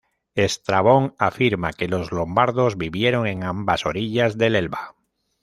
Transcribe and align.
Estrabón 0.33 1.13
afirma 1.19 1.73
que 1.73 1.87
los 1.87 2.11
lombardos 2.11 2.75
vivieron 2.75 3.27
en 3.27 3.43
ambas 3.43 3.85
orillas 3.85 4.35
del 4.35 4.55
Elba. 4.55 4.95